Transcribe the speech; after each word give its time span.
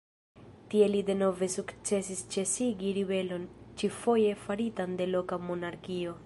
Tie 0.69 0.85
li 0.93 1.01
denove 1.09 1.49
sukcesis 1.55 2.23
ĉesigi 2.35 2.95
ribelon, 2.99 3.45
ĉifoje 3.83 4.33
faritan 4.47 5.01
de 5.03 5.09
loka 5.15 5.41
monarkio. 5.49 6.19